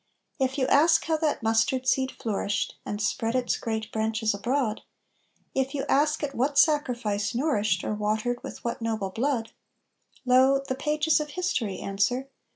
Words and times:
If 0.39 0.57
you 0.57 0.65
ask 0.65 1.05
how 1.05 1.17
that 1.17 1.43
mustard 1.43 1.87
seed 1.87 2.11
flourished, 2.11 2.75
and 2.87 2.99
spread 2.99 3.35
its 3.35 3.55
great 3.55 3.91
branches 3.91 4.33
abroad, 4.33 4.81
If 5.53 5.75
you 5.75 5.85
ask 5.87 6.23
at 6.23 6.33
what 6.33 6.57
sacrifice 6.57 7.35
nourished 7.35 7.83
or 7.83 7.93
watered 7.93 8.41
with 8.41 8.63
what 8.65 8.81
noble 8.81 9.11
blood? 9.11 9.51
Lo! 10.25 10.63
the 10.67 10.73
pages 10.73 11.19
of 11.19 11.29
history 11.29 11.77
answer. 11.77 12.29